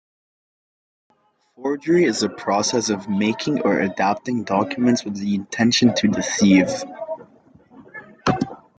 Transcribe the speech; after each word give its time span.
Forgery 1.53 2.05
is 2.05 2.21
the 2.21 2.29
process 2.29 2.89
of 2.89 3.07
making 3.07 3.61
or 3.61 3.79
adapting 3.79 4.43
documents 4.45 5.05
with 5.05 5.15
the 5.15 5.35
intention 5.35 5.93
to 5.93 6.07
deceive. 6.07 6.71